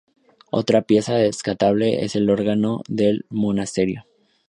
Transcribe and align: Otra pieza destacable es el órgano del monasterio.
Otra 0.49 0.81
pieza 0.81 1.13
destacable 1.13 2.03
es 2.03 2.15
el 2.15 2.31
órgano 2.31 2.81
del 2.89 3.27
monasterio. 3.29 4.07